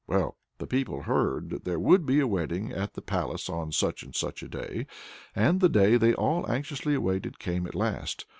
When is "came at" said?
7.37-7.75